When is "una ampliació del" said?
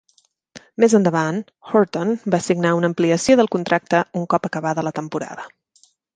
2.79-3.51